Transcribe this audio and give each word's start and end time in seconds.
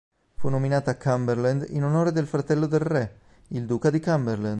Fu 0.37 0.49
nominata 0.49 0.97
Cumberland 0.97 1.67
in 1.69 1.83
onore 1.83 2.11
del 2.11 2.25
fratello 2.25 2.65
del 2.65 2.79
re, 2.79 3.17
il 3.49 3.67
duca 3.67 3.91
di 3.91 3.99
Cumberland. 3.99 4.49